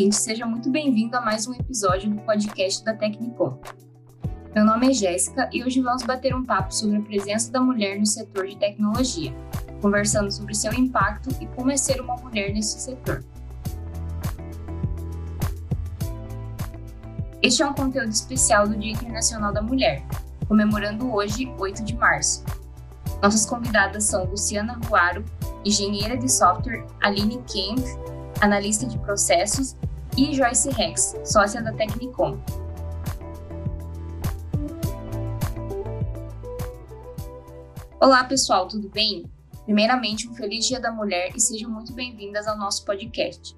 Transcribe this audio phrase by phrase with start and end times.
[0.00, 3.60] ouvinte, seja muito bem-vindo a mais um episódio do podcast da Tecnicom.
[4.54, 7.98] Meu nome é Jéssica e hoje vamos bater um papo sobre a presença da mulher
[7.98, 9.30] no setor de tecnologia,
[9.82, 13.22] conversando sobre seu impacto e como é ser uma mulher nesse setor.
[17.42, 20.02] Este é um conteúdo especial do Dia Internacional da Mulher,
[20.48, 22.42] comemorando hoje, 8 de março.
[23.22, 25.22] Nossas convidadas são Luciana Ruaro,
[25.62, 27.84] engenheira de software, Aline Kemp,
[28.40, 29.76] analista de processos,
[30.16, 32.38] e Joyce Rex, sócia da Tecnicom.
[38.00, 39.30] Olá, pessoal, tudo bem?
[39.64, 43.56] Primeiramente, um feliz Dia da Mulher e sejam muito bem-vindas ao nosso podcast.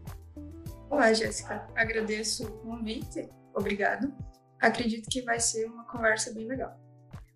[0.90, 1.66] Olá, Jéssica.
[1.74, 4.12] Agradeço o convite Obrigado.
[4.60, 6.78] Acredito que vai ser uma conversa bem legal.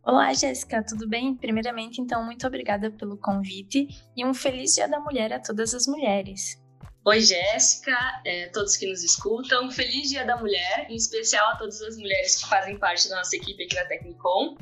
[0.03, 1.35] Olá, Jéssica, tudo bem?
[1.35, 5.87] Primeiramente, então, muito obrigada pelo convite e um feliz Dia da Mulher a todas as
[5.87, 6.65] mulheres.
[7.07, 9.71] Oi, Jéssica, é, todos que nos escutam.
[9.71, 13.37] Feliz Dia da Mulher, em especial a todas as mulheres que fazem parte da nossa
[13.37, 14.57] equipe aqui na Tecnicom.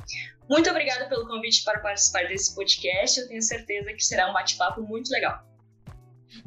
[0.47, 3.19] Muito obrigada pelo convite para participar desse podcast.
[3.19, 5.43] Eu tenho certeza que será um bate-papo muito legal.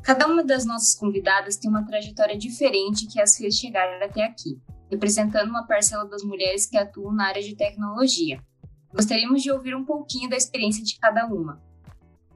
[0.05, 4.56] Cada uma das nossas convidadas tem uma trajetória diferente que as fez chegar até aqui
[4.90, 8.40] representando uma parcela das mulheres que atuam na área de tecnologia.
[8.92, 11.60] Gostaríamos de ouvir um pouquinho da experiência de cada uma.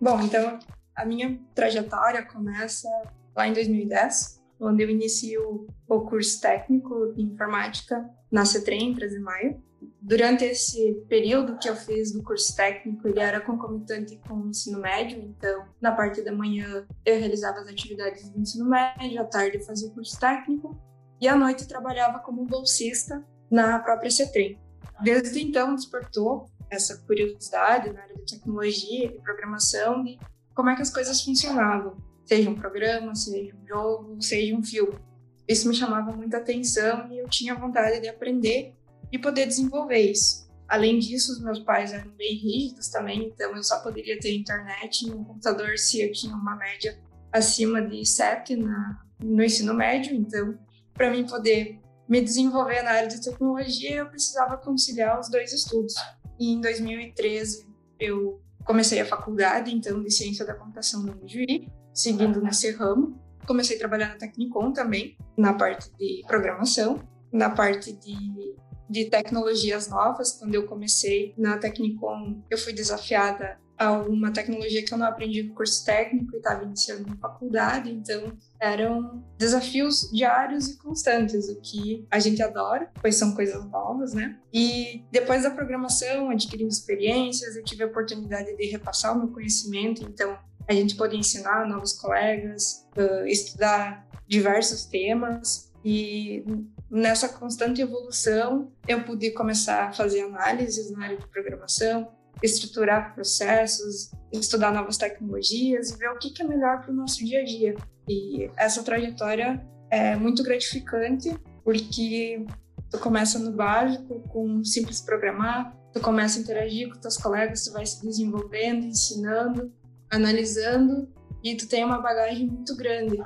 [0.00, 0.58] Bom, então
[0.94, 2.88] a minha trajetória começa
[3.34, 9.16] lá em 2010, onde eu inicio o curso técnico de informática na CETREM, em 13
[9.16, 9.62] de maio.
[10.00, 14.80] Durante esse período que eu fiz do curso técnico, ele era concomitante com o ensino
[14.80, 19.58] médio, então na parte da manhã eu realizava as atividades do ensino médio, à tarde
[19.58, 20.77] eu fazia o curso técnico
[21.20, 24.58] e à noite trabalhava como bolsista na própria CETREM.
[25.03, 30.19] Desde então despertou essa curiosidade na área de tecnologia e programação de
[30.55, 34.99] como é que as coisas funcionavam, seja um programa, seja um jogo, seja um filme.
[35.47, 38.75] Isso me chamava muita atenção e eu tinha vontade de aprender
[39.10, 40.50] e poder desenvolver isso.
[40.69, 45.06] Além disso, os meus pais eram bem rígidos também, então eu só poderia ter internet
[45.06, 46.99] e um computador se eu tinha uma média
[47.31, 50.59] acima de 7 na, no ensino médio, então
[50.94, 51.78] para mim poder
[52.09, 55.94] me desenvolver na área de tecnologia, eu precisava conciliar os dois estudos.
[56.38, 57.66] E em 2013
[57.99, 63.20] eu comecei a faculdade, então, de ciência da computação no Juí, seguindo nesse ramo.
[63.47, 68.56] Comecei a trabalhar na Tecnicom também, na parte de programação, na parte de,
[68.88, 70.32] de tecnologias novas.
[70.32, 75.42] Quando eu comecei na Tecnicom, eu fui desafiada a uma tecnologia que eu não aprendi
[75.42, 81.60] no curso técnico e estava iniciando na faculdade, então eram desafios diários e constantes, o
[81.60, 84.38] que a gente adora, pois são coisas novas, né?
[84.52, 90.04] E depois da programação, adquirindo experiências, eu tive a oportunidade de repassar o meu conhecimento,
[90.04, 90.38] então
[90.69, 92.87] a gente pôde ensinar novos colegas,
[93.27, 96.45] estudar diversos temas e
[96.91, 102.09] nessa constante evolução eu pude começar a fazer análises na área de programação,
[102.43, 107.41] estruturar processos, estudar novas tecnologias e ver o que é melhor para o nosso dia
[107.41, 107.75] a dia.
[108.09, 112.47] E essa trajetória é muito gratificante porque
[112.91, 117.65] tu começa no básico, com um simples programar, tu começa a interagir com teus colegas,
[117.65, 119.73] tu vai se desenvolvendo, ensinando,
[120.12, 121.09] analisando
[121.43, 123.17] e tu tem uma bagagem muito grande.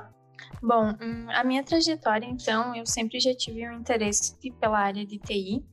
[0.61, 5.19] Bom, hum, a minha trajetória, então, eu sempre já tive um interesse pela área de
[5.19, 5.63] TI.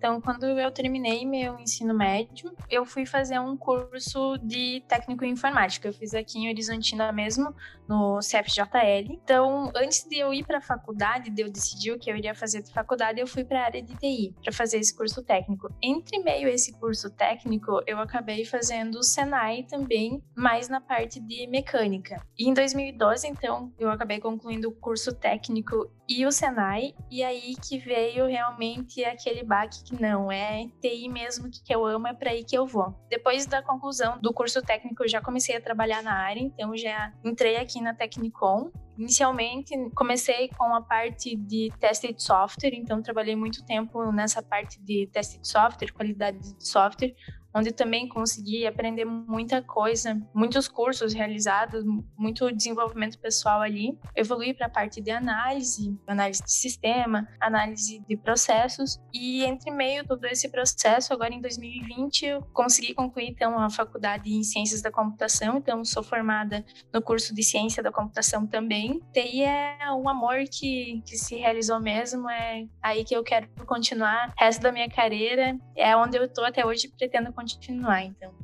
[0.00, 5.32] Então, quando eu terminei meu ensino médio, eu fui fazer um curso de técnico em
[5.32, 5.88] informática.
[5.88, 7.54] Eu fiz aqui em Horizontina mesmo,
[7.86, 9.12] no CFJL.
[9.12, 12.34] Então, antes de eu ir para a faculdade, de eu decidir o que eu iria
[12.34, 15.68] fazer de faculdade, eu fui para a área de TI, para fazer esse curso técnico.
[15.82, 21.46] Entre meio esse curso técnico, eu acabei fazendo o Senai também, mais na parte de
[21.46, 22.24] mecânica.
[22.38, 27.54] E em 2012, então, eu acabei concluindo o curso técnico e o Senai, e aí
[27.56, 32.30] que veio realmente aquele baque que não, é TI mesmo que eu amo, é para
[32.30, 32.94] aí que eu vou.
[33.08, 37.12] Depois da conclusão do curso técnico, eu já comecei a trabalhar na área, então já
[37.24, 38.70] entrei aqui na Tecnicom.
[38.96, 44.80] Inicialmente, comecei com a parte de teste de software, então trabalhei muito tempo nessa parte
[44.80, 47.14] de teste de software, qualidade de software,
[47.54, 51.84] onde também consegui aprender muita coisa, muitos cursos realizados,
[52.16, 53.98] muito desenvolvimento pessoal ali.
[54.14, 60.06] Evolui para a parte de análise, análise de sistema, análise de processos e entre meio
[60.06, 64.90] todo esse processo, agora em 2020 eu consegui concluir então a faculdade em Ciências da
[64.90, 69.00] Computação, então sou formada no curso de Ciência da Computação também.
[69.12, 74.28] TI é um amor que, que se realizou mesmo, é aí que eu quero continuar
[74.28, 78.34] o resto da minha carreira, é onde eu estou até hoje pretendo continuar, então.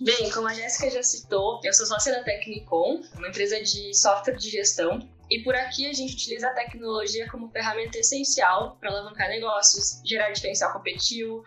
[0.00, 4.36] Bem, como a Jéssica já citou, eu sou sócia da Tecnicom, uma empresa de software
[4.36, 9.28] de gestão, e por aqui a gente utiliza a tecnologia como ferramenta essencial para alavancar
[9.28, 11.44] negócios, gerar diferencial competitivo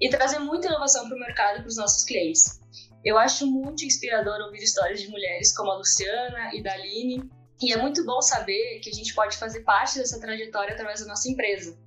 [0.00, 2.60] e trazer muita inovação para o mercado e para os nossos clientes.
[3.02, 7.28] Eu acho muito inspirador ouvir histórias de mulheres como a Luciana e da Aline,
[7.62, 11.06] e é muito bom saber que a gente pode fazer parte dessa trajetória através da
[11.06, 11.78] nossa empresa.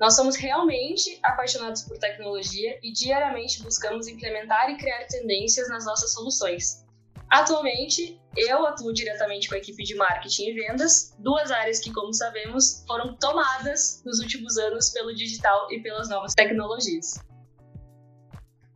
[0.00, 6.12] Nós somos realmente apaixonados por tecnologia e diariamente buscamos implementar e criar tendências nas nossas
[6.12, 6.86] soluções.
[7.28, 12.14] Atualmente, eu atuo diretamente com a equipe de marketing e vendas, duas áreas que, como
[12.14, 17.18] sabemos, foram tomadas nos últimos anos pelo digital e pelas novas tecnologias.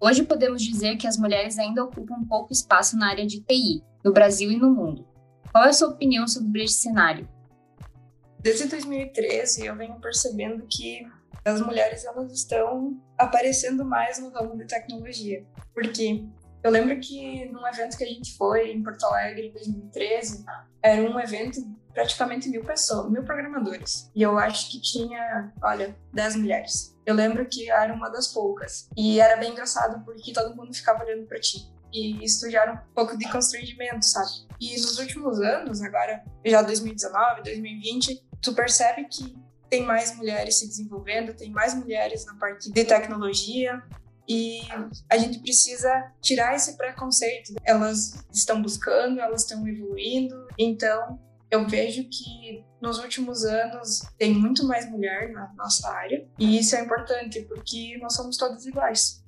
[0.00, 4.12] Hoje podemos dizer que as mulheres ainda ocupam pouco espaço na área de TI, no
[4.12, 5.06] Brasil e no mundo.
[5.52, 7.28] Qual é a sua opinião sobre este cenário?
[8.42, 11.06] Desde 2013 eu venho percebendo que
[11.44, 15.46] as mulheres elas estão aparecendo mais no ramo de tecnologia.
[15.72, 16.26] Porque
[16.62, 20.44] eu lembro que num evento que a gente foi em Porto Alegre em 2013,
[20.82, 21.60] era um evento
[21.94, 24.10] praticamente mil pessoas, mil programadores.
[24.14, 26.96] E eu acho que tinha, olha, dez mulheres.
[27.06, 28.88] Eu lembro que era uma das poucas.
[28.96, 31.70] E era bem engraçado porque todo mundo ficava olhando para ti.
[31.92, 34.30] E isso gera um pouco de constrangimento, sabe?
[34.60, 39.34] E nos últimos anos, agora já 2019, 2020, tu percebe que
[39.70, 43.82] tem mais mulheres se desenvolvendo, tem mais mulheres na parte de tecnologia
[44.28, 44.60] e
[45.08, 47.54] a gente precisa tirar esse preconceito.
[47.64, 51.18] Elas estão buscando, elas estão evoluindo, então
[51.50, 56.76] eu vejo que nos últimos anos tem muito mais mulher na nossa área e isso
[56.76, 59.22] é importante porque nós somos todas iguais.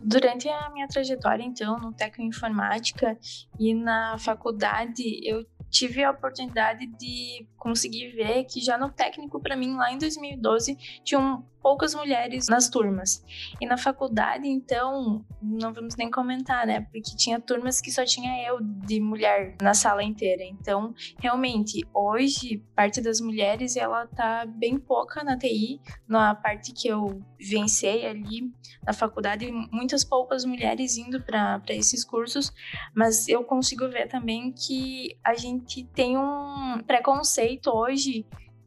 [0.00, 3.18] Durante a minha trajetória, então, no técnico informática
[3.58, 9.56] e na faculdade, eu tive a oportunidade de conseguir ver que já no técnico, para
[9.56, 13.24] mim, lá em 2012, tinham poucas mulheres nas turmas.
[13.60, 16.82] E na faculdade, então, não vamos nem comentar, né?
[16.92, 20.44] Porque tinha turmas que só tinha eu de mulher na sala inteira.
[20.44, 26.86] Então, realmente, hoje, parte das mulheres, ela tá bem pouca na TI, na parte que
[26.86, 28.48] eu vivenciei ali
[28.86, 32.52] na faculdade, muitas poucas mulheres indo para esses cursos,
[32.94, 38.24] mas eu consigo ver também que a gente tem um preconceito hoje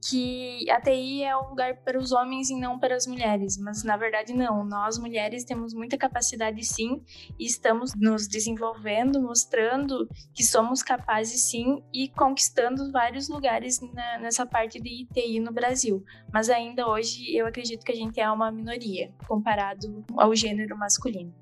[0.07, 3.83] que a TI é um lugar para os homens e não para as mulheres, mas
[3.83, 4.63] na verdade não.
[4.63, 7.03] Nós mulheres temos muita capacidade sim
[7.37, 14.45] e estamos nos desenvolvendo, mostrando que somos capazes sim e conquistando vários lugares na, nessa
[14.45, 16.03] parte de TI no Brasil.
[16.31, 21.33] Mas ainda hoje eu acredito que a gente é uma minoria comparado ao gênero masculino.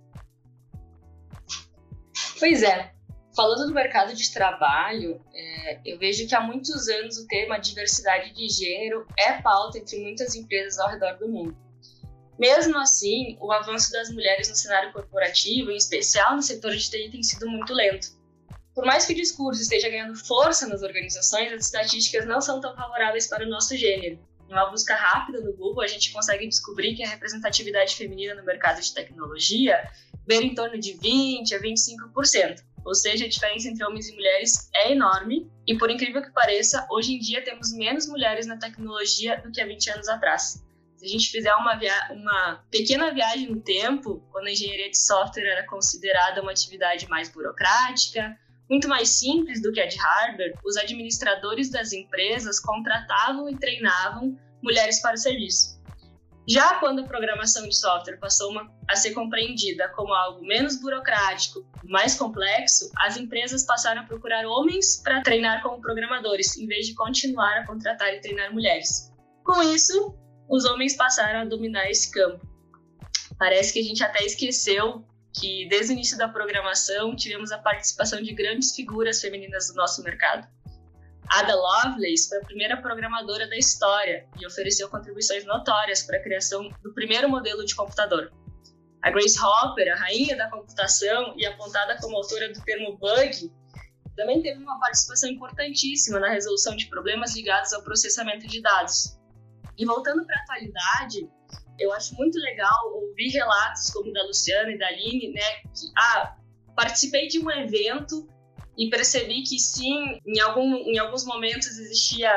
[2.39, 2.94] Pois é,
[3.38, 8.34] Falando do mercado de trabalho, é, eu vejo que há muitos anos o tema diversidade
[8.34, 11.56] de gênero é pauta entre muitas empresas ao redor do mundo.
[12.39, 17.12] Mesmo assim, o avanço das mulheres no cenário corporativo, em especial no setor de TI,
[17.12, 18.07] tem sido muito lento.
[18.74, 22.75] Por mais que o discurso esteja ganhando força nas organizações, as estatísticas não são tão
[22.75, 24.18] favoráveis para o nosso gênero.
[24.50, 28.44] Em uma busca rápida no Google, a gente consegue descobrir que a representatividade feminina no
[28.44, 29.88] mercado de tecnologia
[30.25, 32.63] beira em torno de 20% a 25%.
[32.88, 36.88] Ou seja, a diferença entre homens e mulheres é enorme e, por incrível que pareça,
[36.89, 40.63] hoje em dia temos menos mulheres na tecnologia do que há 20 anos atrás.
[40.96, 41.77] Se a gente fizer uma,
[42.12, 47.27] uma pequena viagem no tempo, quando a engenharia de software era considerada uma atividade mais
[47.29, 48.39] burocrática,
[48.70, 54.39] muito mais simples do que a de hardware, os administradores das empresas contratavam e treinavam
[54.63, 55.76] mulheres para o serviço.
[56.50, 61.68] Já quando a programação de software passou uma, a ser compreendida como algo menos burocrático,
[61.84, 66.96] mais complexo, as empresas passaram a procurar homens para treinar como programadores, em vez de
[66.96, 69.12] continuar a contratar e treinar mulheres.
[69.44, 70.16] Com isso,
[70.50, 72.48] os homens passaram a dominar esse campo.
[73.38, 75.06] Parece que a gente até esqueceu
[75.38, 80.01] que desde o início da programação tivemos a participação de grandes figuras femininas do nosso
[80.01, 80.48] mercado.
[81.29, 86.69] Ada Lovelace foi a primeira programadora da história e ofereceu contribuições notórias para a criação
[86.81, 88.31] do primeiro modelo de computador.
[89.03, 93.51] A Grace Hopper, a rainha da computação e apontada como autora do termo bug,
[94.15, 99.17] também teve uma participação importantíssima na resolução de problemas ligados ao processamento de dados.
[99.77, 101.29] E voltando para a atualidade,
[101.77, 106.36] eu acho muito legal ouvir relatos como da Luciana e da Aline, né, que ah,
[106.75, 108.27] participei de um evento
[108.77, 112.31] e percebi que sim, em, algum, em alguns momentos existia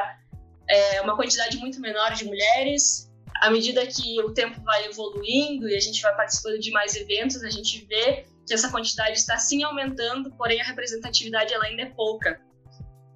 [0.68, 3.11] é, uma quantidade muito menor de mulheres.
[3.37, 7.42] À medida que o tempo vai evoluindo e a gente vai participando de mais eventos,
[7.42, 11.87] a gente vê que essa quantidade está sim aumentando, porém a representatividade ela ainda é
[11.87, 12.40] pouca.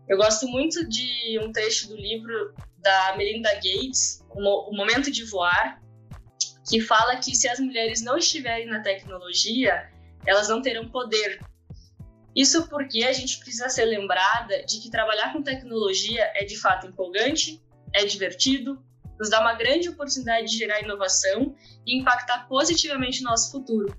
[0.08, 5.82] Eu gosto muito de um trecho do livro da Melinda Gates, O Momento de Voar,
[6.68, 9.90] que fala que se as mulheres não estiverem na tecnologia,
[10.26, 11.40] elas não terão poder.
[12.34, 16.86] Isso porque a gente precisa ser lembrada de que trabalhar com tecnologia é de fato
[16.86, 17.62] empolgante,
[17.92, 18.82] é divertido,
[19.18, 21.54] nos dá uma grande oportunidade de gerar inovação
[21.86, 23.96] e impactar positivamente o nosso futuro.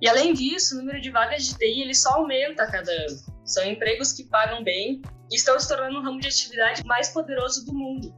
[0.00, 3.16] E além disso, o número de vagas de TI ele só aumenta a cada ano.
[3.44, 5.00] São empregos que pagam bem
[5.30, 8.12] e estão se tornando um ramo de atividade mais poderoso do mundo.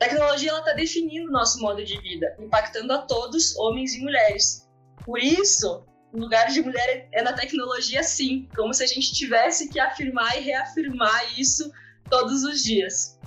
[0.00, 4.66] A tecnologia está definindo o nosso modo de vida, impactando a todos, homens e mulheres.
[5.04, 9.68] Por isso, o lugar de mulher é na tecnologia, sim, como se a gente tivesse
[9.68, 11.72] que afirmar e reafirmar isso
[12.08, 13.18] todos os dias.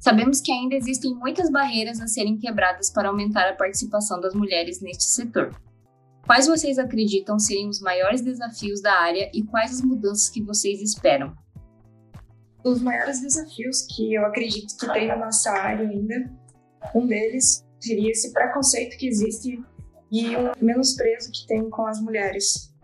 [0.00, 4.80] Sabemos que ainda existem muitas barreiras a serem quebradas para aumentar a participação das mulheres
[4.80, 5.54] neste setor.
[6.24, 10.80] Quais vocês acreditam serem os maiores desafios da área e quais as mudanças que vocês
[10.80, 11.36] esperam?
[12.64, 16.32] Os maiores desafios que eu acredito que tem na nossa área ainda,
[16.94, 19.62] um deles seria esse preconceito que existe
[20.10, 22.74] e o menosprezo que tem com as mulheres.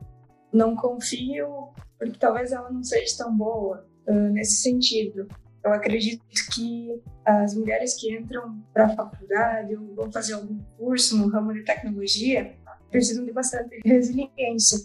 [0.53, 5.29] Não confio porque talvez ela não seja tão boa uh, nesse sentido.
[5.65, 11.17] Eu acredito que as mulheres que entram para a faculdade ou vão fazer algum curso
[11.17, 12.57] no ramo de tecnologia
[12.91, 14.81] precisam de bastante resiliência,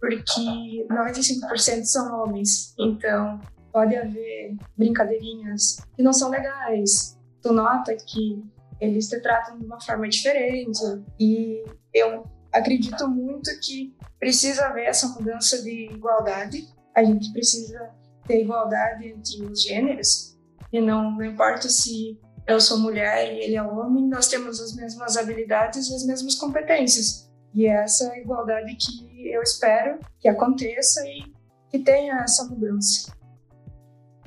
[0.00, 2.74] porque 95% são homens.
[2.78, 3.40] Então,
[3.72, 7.18] pode haver brincadeirinhas que não são legais.
[7.42, 8.40] Tu nota que
[8.82, 10.80] eles te tratam de uma forma diferente.
[11.18, 16.68] E eu acredito muito que precisa haver essa mudança de igualdade.
[16.94, 17.90] A gente precisa
[18.26, 20.36] ter igualdade entre os gêneros.
[20.72, 24.74] E não, não importa se eu sou mulher e ele é homem, nós temos as
[24.74, 27.30] mesmas habilidades e as mesmas competências.
[27.54, 31.32] E é essa igualdade que eu espero que aconteça e
[31.70, 33.12] que tenha essa mudança.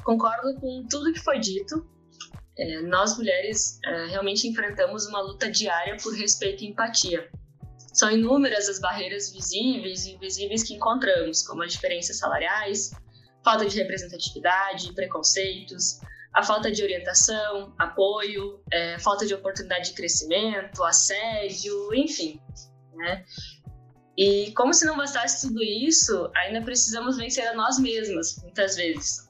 [0.03, 1.85] Concordo com tudo que foi dito.
[2.57, 7.29] É, nós mulheres é, realmente enfrentamos uma luta diária por respeito e empatia.
[7.93, 12.91] São inúmeras as barreiras visíveis e invisíveis que encontramos, como as diferenças salariais,
[13.43, 15.99] falta de representatividade, preconceitos,
[16.33, 22.41] a falta de orientação, apoio, é, falta de oportunidade de crescimento, assédio, enfim.
[22.93, 23.23] Né?
[24.17, 29.24] E como se não bastasse tudo isso, ainda precisamos vencer a nós mesmas, muitas vezes.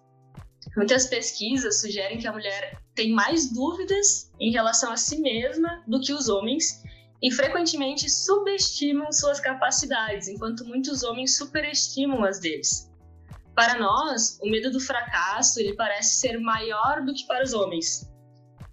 [0.76, 6.00] Muitas pesquisas sugerem que a mulher tem mais dúvidas em relação a si mesma do
[6.00, 6.84] que os homens
[7.22, 12.92] e frequentemente subestimam suas capacidades, enquanto muitos homens superestimam as deles.
[13.56, 18.12] Para nós, o medo do fracasso ele parece ser maior do que para os homens.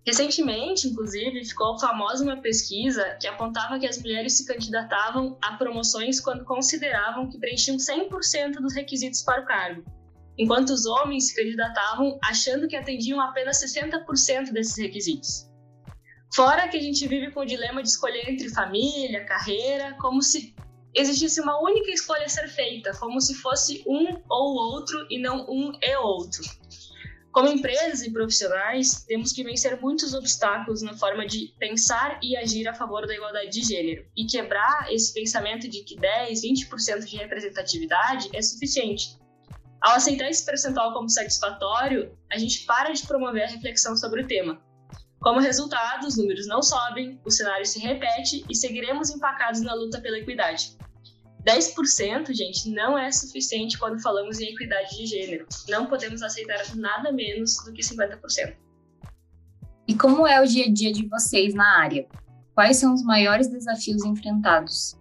[0.05, 6.21] Recentemente, inclusive, ficou famosa uma pesquisa que apontava que as mulheres se candidatavam a promoções
[6.21, 9.85] quando consideravam que preenchiam 100% dos requisitos para o cargo
[10.39, 15.51] enquanto os homens se candidatavam achando que atendiam apenas 60% desses requisitos.
[16.35, 20.55] Fora que a gente vive com o dilema de escolher entre família, carreira, como se
[20.95, 25.47] existisse uma única escolha a ser feita, como se fosse um ou outro e não
[25.49, 26.43] um e outro.
[27.31, 32.69] Como empresas e profissionais, temos que vencer muitos obstáculos na forma de pensar e agir
[32.69, 37.17] a favor da igualdade de gênero e quebrar esse pensamento de que 10, 20% de
[37.17, 39.17] representatividade é suficiente,
[39.83, 44.27] ao aceitar esse percentual como satisfatório, a gente para de promover a reflexão sobre o
[44.27, 44.63] tema.
[45.21, 50.01] Como resultado, os números não sobem, o cenário se repete e seguiremos empacados na luta
[50.01, 50.77] pela equidade.
[51.45, 55.47] 10%, gente, não é suficiente quando falamos em equidade de gênero.
[55.69, 58.57] Não podemos aceitar nada menos do que 50%.
[59.89, 62.07] E como é o dia a dia de vocês na área?
[62.55, 64.97] Quais são os maiores desafios enfrentados?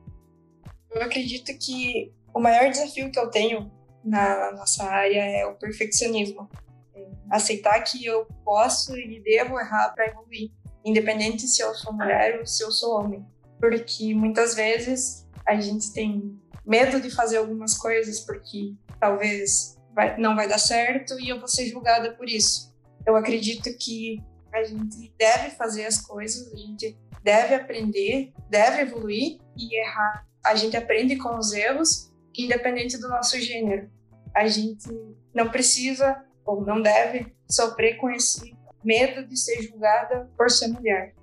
[0.92, 3.72] Eu acredito que o maior desafio que eu tenho
[4.04, 6.50] na nossa área é o perfeccionismo.
[6.96, 10.52] É aceitar que eu posso e devo errar para evoluir,
[10.84, 13.26] independente se eu sou mulher ou se eu sou homem.
[13.60, 20.36] Porque muitas vezes a gente tem medo de fazer algumas coisas porque talvez vai, não
[20.36, 22.74] vai dar certo e eu vou ser julgada por isso.
[23.06, 29.40] Eu acredito que a gente deve fazer as coisas, a gente deve aprender, deve evoluir
[29.58, 30.28] e errar.
[30.44, 33.90] A gente aprende com os erros independente do nosso gênero.
[34.36, 34.88] A gente
[35.34, 41.14] não precisa ou não deve sofrer com esse medo de ser julgada por ser mulher.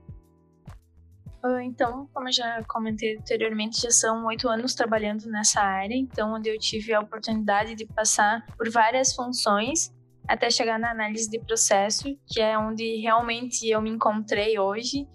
[1.42, 6.34] Ah, então, como eu já comentei anteriormente, já são oito anos trabalhando nessa área, então
[6.34, 9.92] onde eu tive a oportunidade de passar por várias funções
[10.26, 15.08] até chegar na análise de processo, que é onde realmente eu me encontrei hoje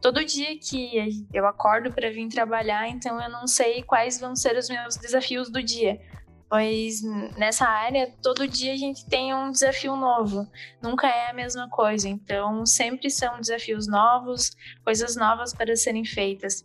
[0.00, 4.56] todo dia que eu acordo para vir trabalhar, então eu não sei quais vão ser
[4.56, 6.00] os meus desafios do dia.
[6.48, 7.02] Pois
[7.36, 10.48] nessa área, todo dia a gente tem um desafio novo,
[10.80, 12.08] nunca é a mesma coisa.
[12.08, 14.52] Então, sempre são desafios novos,
[14.82, 16.64] coisas novas para serem feitas.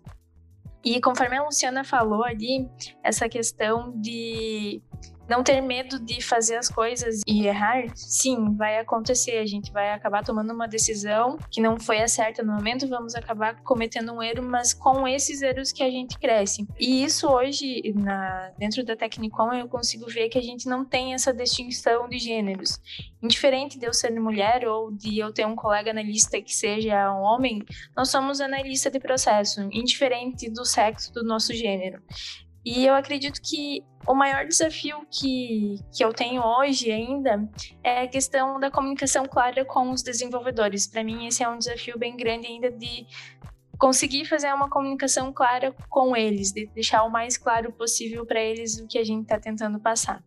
[0.84, 2.70] E conforme a Luciana falou ali,
[3.04, 4.82] essa questão de
[5.34, 9.40] não ter medo de fazer as coisas e errar, sim, vai acontecer.
[9.40, 13.16] A gente vai acabar tomando uma decisão que não foi a certa no momento, vamos
[13.16, 16.68] acabar cometendo um erro, mas com esses erros que a gente cresce.
[16.80, 21.16] E isso hoje, na, dentro da Tecnicom, eu consigo ver que a gente não tem
[21.16, 22.80] essa distinção de gêneros.
[23.22, 27.22] Indiferente de eu ser mulher ou de eu ter um colega analista que seja um
[27.22, 27.63] homem,
[27.98, 32.04] nós somos analista de processo, indiferente do sexo do nosso gênero.
[32.65, 37.50] E eu acredito que o maior desafio que, que eu tenho hoje ainda
[37.84, 40.88] é a questão da comunicação clara com os desenvolvedores.
[40.88, 43.05] Para mim, esse é um desafio bem grande ainda de
[43.77, 48.79] conseguir fazer uma comunicação clara com eles, de deixar o mais claro possível para eles
[48.79, 50.24] o que a gente está tentando passar.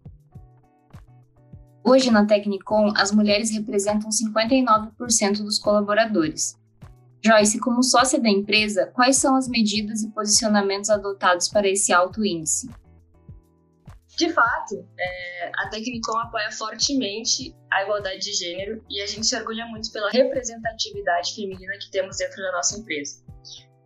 [1.82, 6.58] Hoje, na Tecnicom, as mulheres representam 59% dos colaboradores.
[7.25, 12.25] Joyce, como sócia da empresa, quais são as medidas e posicionamentos adotados para esse alto
[12.25, 12.68] índice?
[14.16, 19.37] De fato, é, a Tecnicom apoia fortemente a igualdade de gênero e a gente se
[19.37, 23.23] orgulha muito pela representatividade feminina que temos dentro da nossa empresa.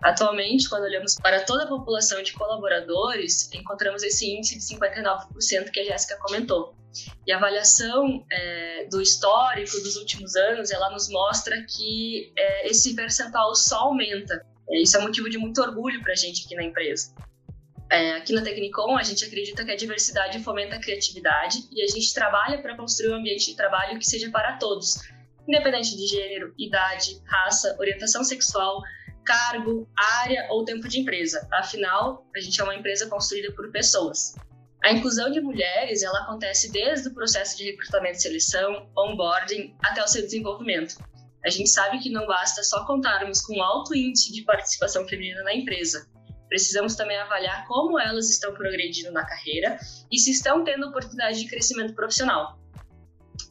[0.00, 5.80] Atualmente, quando olhamos para toda a população de colaboradores, encontramos esse índice de 59% que
[5.80, 6.74] a Jéssica comentou.
[7.26, 12.94] E a avaliação é, do histórico dos últimos anos, ela nos mostra que é, esse
[12.94, 14.44] percentual só aumenta.
[14.68, 17.14] É, isso é motivo de muito orgulho para a gente aqui na empresa.
[17.90, 21.88] É, aqui na Tecnicom, a gente acredita que a diversidade fomenta a criatividade e a
[21.88, 24.94] gente trabalha para construir um ambiente de trabalho que seja para todos,
[25.48, 28.80] independente de gênero, idade, raça, orientação sexual,
[29.24, 31.46] cargo, área ou tempo de empresa.
[31.52, 34.34] Afinal, a gente é uma empresa construída por pessoas.
[34.82, 40.02] A inclusão de mulheres ela acontece desde o processo de recrutamento e seleção, onboarding, até
[40.02, 40.96] o seu desenvolvimento.
[41.44, 45.42] A gente sabe que não basta só contarmos com um alto índice de participação feminina
[45.42, 46.06] na empresa.
[46.48, 49.78] Precisamos também avaliar como elas estão progredindo na carreira
[50.10, 52.58] e se estão tendo oportunidade de crescimento profissional.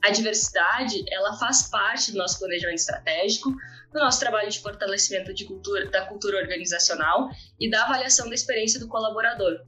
[0.04, 3.52] A diversidade, ela faz parte do nosso planejamento estratégico,
[3.94, 8.80] do nosso trabalho de fortalecimento de cultura, da cultura organizacional e da avaliação da experiência
[8.80, 9.60] do colaborador,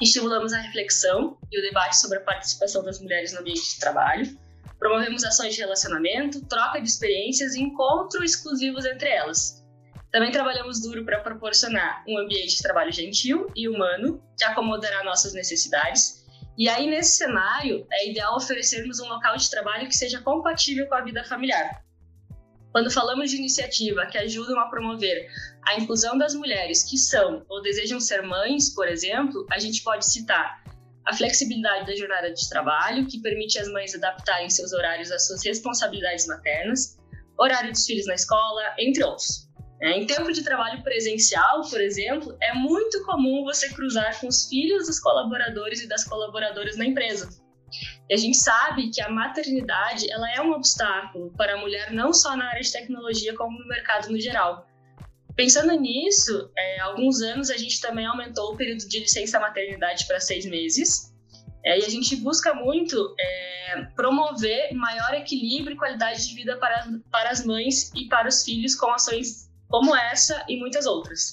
[0.00, 4.38] Estimulamos a reflexão e o debate sobre a participação das mulheres no ambiente de trabalho.
[4.78, 9.62] Promovemos ações de relacionamento, troca de experiências e encontro exclusivos entre elas.
[10.10, 15.34] Também trabalhamos duro para proporcionar um ambiente de trabalho gentil e humano que acomodará nossas
[15.34, 16.24] necessidades.
[16.56, 20.94] E aí, nesse cenário, é ideal oferecermos um local de trabalho que seja compatível com
[20.94, 21.82] a vida familiar,
[22.72, 25.28] quando falamos de iniciativa que ajudam a promover
[25.66, 30.06] a inclusão das mulheres que são ou desejam ser mães, por exemplo, a gente pode
[30.06, 30.62] citar
[31.06, 35.44] a flexibilidade da jornada de trabalho, que permite às mães adaptarem seus horários às suas
[35.44, 36.98] responsabilidades maternas,
[37.38, 39.48] horário dos filhos na escola, entre outros.
[39.82, 44.46] É, em tempo de trabalho presencial, por exemplo, é muito comum você cruzar com os
[44.46, 47.30] filhos dos colaboradores e das colaboradoras na empresa.
[48.08, 52.12] E a gente sabe que a maternidade ela é um obstáculo para a mulher não
[52.12, 54.66] só na área de tecnologia, como no mercado no geral.
[55.36, 60.06] Pensando nisso, é, há alguns anos a gente também aumentou o período de licença maternidade
[60.06, 61.10] para seis meses.
[61.64, 66.88] É, e a gente busca muito é, promover maior equilíbrio e qualidade de vida para,
[67.10, 71.32] para as mães e para os filhos com ações como essa e muitas outras.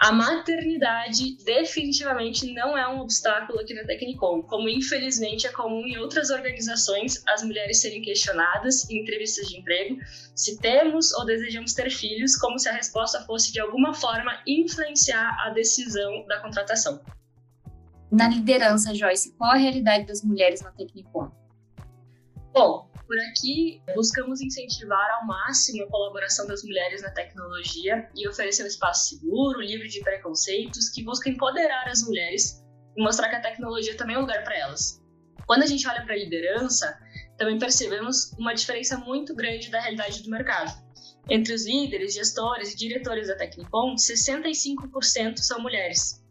[0.00, 5.98] A maternidade definitivamente não é um obstáculo aqui na Tecnicom, como infelizmente é comum em
[5.98, 9.98] outras organizações as mulheres serem questionadas em entrevistas de emprego
[10.34, 15.36] se temos ou desejamos ter filhos, como se a resposta fosse de alguma forma influenciar
[15.44, 16.98] a decisão da contratação.
[18.10, 21.30] Na liderança, Joyce, qual a realidade das mulheres na Tecnicom?
[22.54, 28.62] Bom, por aqui, buscamos incentivar ao máximo a colaboração das mulheres na tecnologia e oferecer
[28.62, 32.62] um espaço seguro, livre de preconceitos, que busca empoderar as mulheres
[32.96, 35.02] e mostrar que a tecnologia também é um lugar para elas.
[35.44, 36.96] Quando a gente olha para a liderança,
[37.36, 40.72] também percebemos uma diferença muito grande da realidade do mercado.
[41.28, 46.24] Entre os líderes, gestores e diretores da Tecnicom, 65% são mulheres.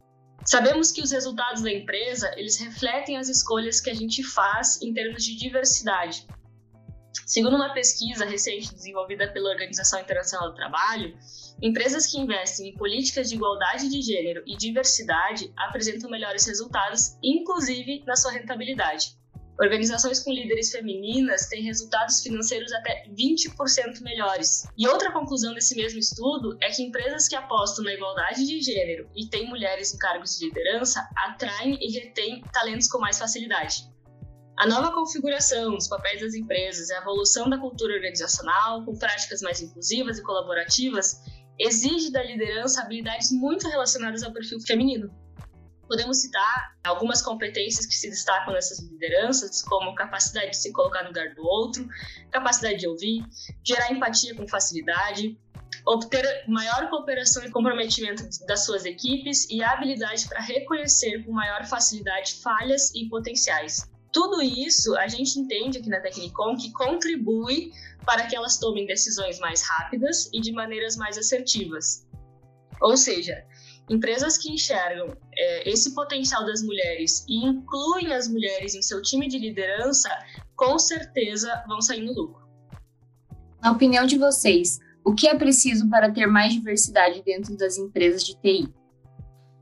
[0.45, 4.93] Sabemos que os resultados da empresa, eles refletem as escolhas que a gente faz em
[4.93, 6.25] termos de diversidade,
[7.29, 11.15] Segundo uma pesquisa recente desenvolvida pela Organização Internacional do Trabalho,
[11.61, 18.03] empresas que investem em políticas de igualdade de gênero e diversidade apresentam melhores resultados, inclusive
[18.07, 19.15] na sua rentabilidade.
[19.61, 24.67] Organizações com líderes femininas têm resultados financeiros até 20% melhores.
[24.75, 29.07] E outra conclusão desse mesmo estudo é que empresas que apostam na igualdade de gênero
[29.15, 33.87] e têm mulheres em cargos de liderança atraem e retêm talentos com mais facilidade.
[34.59, 39.41] A nova configuração dos papéis das empresas e a evolução da cultura organizacional, com práticas
[39.41, 41.21] mais inclusivas e colaborativas,
[41.57, 45.09] exige da liderança habilidades muito relacionadas ao perfil feminino.
[45.87, 51.07] Podemos citar algumas competências que se destacam nessas lideranças, como capacidade de se colocar no
[51.07, 51.87] lugar do outro,
[52.29, 53.23] capacidade de ouvir,
[53.65, 55.39] gerar empatia com facilidade,
[55.85, 61.65] obter maior cooperação e comprometimento das suas equipes e a habilidade para reconhecer com maior
[61.65, 63.87] facilidade falhas e potenciais.
[64.11, 67.71] Tudo isso a gente entende aqui na Tecnicom que contribui
[68.05, 72.07] para que elas tomem decisões mais rápidas e de maneiras mais assertivas.
[72.81, 73.45] Ou seja,
[73.89, 79.27] empresas que enxergam é, esse potencial das mulheres e incluem as mulheres em seu time
[79.27, 80.09] de liderança,
[80.55, 82.47] com certeza vão sair no lucro.
[83.61, 88.23] Na opinião de vocês, o que é preciso para ter mais diversidade dentro das empresas
[88.23, 88.73] de TI?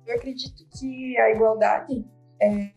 [0.06, 2.06] Eu acredito que a igualdade
[2.42, 2.72] é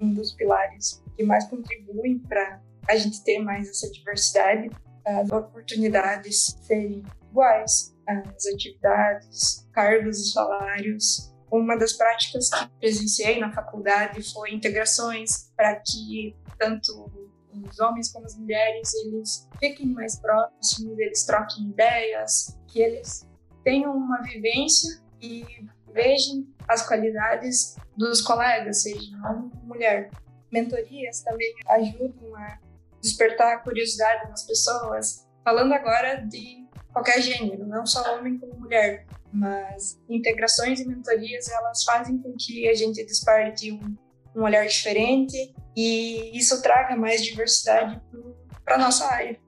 [0.00, 4.70] um dos pilares que mais contribuem para a gente ter mais essa diversidade,
[5.04, 11.32] as oportunidades serem iguais, as atividades, cargos e salários.
[11.50, 17.10] Uma das práticas que presenciei na faculdade foi integrações para que tanto
[17.52, 23.26] os homens como as mulheres eles fiquem mais próximos, eles troquem ideias, que eles
[23.64, 25.44] tenham uma vivência e
[25.92, 30.10] vejam as qualidades dos colegas, seja homem ou mulher
[30.52, 32.58] mentorias também ajudam a
[33.00, 35.26] despertar a curiosidade nas pessoas.
[35.44, 41.84] Falando agora de qualquer gênero, não só homem como mulher, mas integrações e mentorias elas
[41.84, 43.96] fazem com que a gente desperte um,
[44.34, 48.00] um olhar diferente e isso traga mais diversidade
[48.64, 49.38] para nossa área.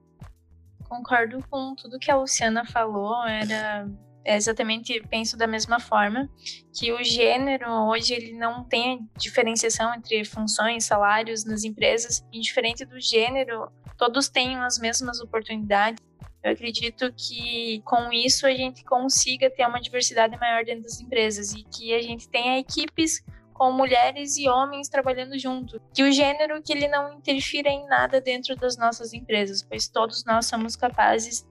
[0.89, 3.89] Concordo com tudo que a Luciana falou, era
[4.37, 6.29] exatamente penso da mesma forma
[6.73, 13.01] que o gênero hoje ele não tem diferenciação entre funções, salários nas empresas, indiferente do
[13.01, 16.03] gênero, todos têm as mesmas oportunidades.
[16.43, 21.53] Eu acredito que com isso a gente consiga ter uma diversidade maior dentro das empresas
[21.53, 25.81] e que a gente tenha equipes com mulheres e homens trabalhando junto.
[25.93, 30.25] Que o gênero que ele não interfira em nada dentro das nossas empresas, pois todos
[30.25, 31.45] nós somos capazes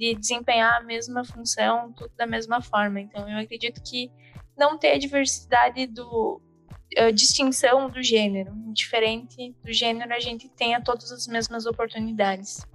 [0.00, 2.98] de desempenhar a mesma função, tudo da mesma forma.
[2.98, 4.10] Então, eu acredito que
[4.56, 6.40] não ter a diversidade do
[6.96, 12.66] a distinção do gênero, diferente do gênero, a gente tenha todas as mesmas oportunidades.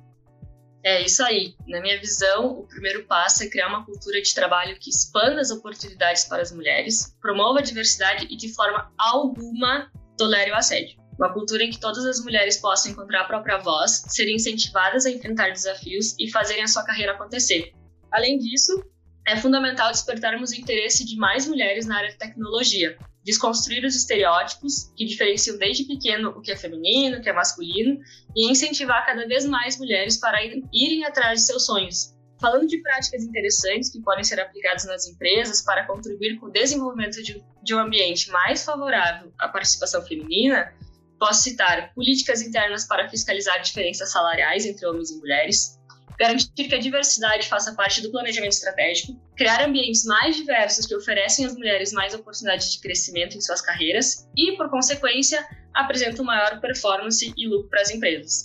[0.81, 1.53] É isso aí.
[1.67, 5.51] Na minha visão, o primeiro passo é criar uma cultura de trabalho que expanda as
[5.51, 10.97] oportunidades para as mulheres, promova a diversidade e, de forma alguma, tolere o assédio.
[11.17, 15.11] Uma cultura em que todas as mulheres possam encontrar a própria voz, serem incentivadas a
[15.11, 17.73] enfrentar desafios e fazerem a sua carreira acontecer.
[18.11, 18.83] Além disso,
[19.27, 24.93] é fundamental despertarmos o interesse de mais mulheres na área de tecnologia, desconstruir os estereótipos
[24.95, 27.99] que diferenciam desde pequeno o que é feminino, o que é masculino,
[28.35, 32.13] e incentivar cada vez mais mulheres para irem atrás de seus sonhos.
[32.39, 37.23] Falando de práticas interessantes que podem ser aplicadas nas empresas para contribuir com o desenvolvimento
[37.23, 40.71] de, um ambiente mais favorável à participação feminina,
[41.19, 45.79] Posso citar políticas internas para fiscalizar diferenças salariais entre homens e mulheres,
[46.19, 51.45] garantir que a diversidade faça parte do planejamento estratégico, criar ambientes mais diversos que oferecem
[51.45, 57.33] às mulheres mais oportunidades de crescimento em suas carreiras e, por consequência, apresentam maior performance
[57.35, 58.43] e lucro para as empresas.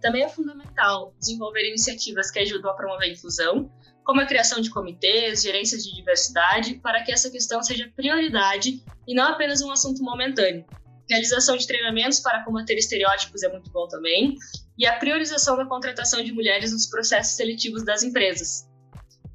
[0.00, 3.70] Também é fundamental desenvolver iniciativas que ajudam a promover a inclusão,
[4.04, 9.14] como a criação de comitês, gerências de diversidade, para que essa questão seja prioridade e
[9.14, 10.64] não apenas um assunto momentâneo,
[11.08, 14.36] Realização de treinamentos para combater estereótipos é muito bom também.
[14.76, 18.68] E a priorização da contratação de mulheres nos processos seletivos das empresas.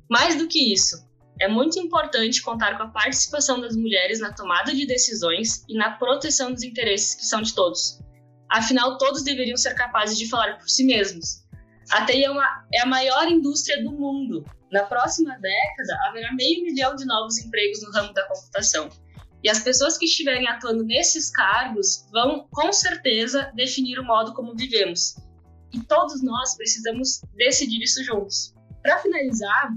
[0.09, 0.97] Mais do que isso,
[1.39, 5.91] é muito importante contar com a participação das mulheres na tomada de decisões e na
[5.91, 7.99] proteção dos interesses que são de todos.
[8.49, 11.41] Afinal, todos deveriam ser capazes de falar por si mesmos.
[11.89, 14.45] A TI é, uma, é a maior indústria do mundo.
[14.71, 18.89] Na próxima década, haverá meio milhão de novos empregos no ramo da computação.
[19.43, 24.55] E as pessoas que estiverem atuando nesses cargos vão, com certeza, definir o modo como
[24.55, 25.15] vivemos.
[25.73, 28.53] E todos nós precisamos decidir isso juntos.
[28.83, 29.73] Para finalizar,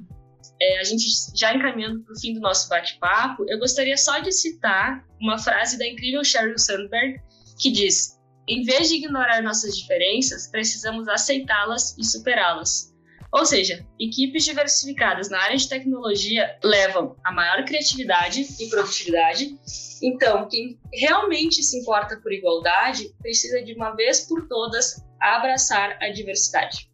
[0.60, 4.32] é, a gente já encaminhando para o fim do nosso bate-papo, eu gostaria só de
[4.32, 7.20] citar uma frase da incrível Sheryl Sandberg
[7.58, 12.93] que diz: Em vez de ignorar nossas diferenças, precisamos aceitá-las e superá-las.
[13.34, 19.58] Ou seja, equipes diversificadas na área de tecnologia levam a maior criatividade e produtividade.
[20.00, 26.10] Então, quem realmente se importa por igualdade precisa de uma vez por todas abraçar a
[26.10, 26.88] diversidade.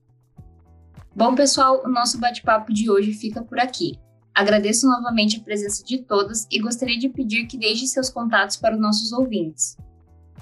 [1.14, 3.98] Bom, pessoal, o nosso bate-papo de hoje fica por aqui.
[4.34, 8.74] Agradeço novamente a presença de todas e gostaria de pedir que deixe seus contatos para
[8.74, 9.76] os nossos ouvintes.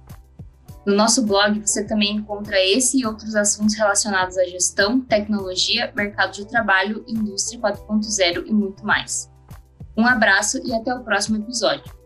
[0.85, 6.31] No nosso blog você também encontra esse e outros assuntos relacionados à gestão, tecnologia, mercado
[6.31, 9.29] de trabalho, indústria 4.0 e muito mais.
[9.97, 11.96] Um abraço e até o próximo episódio.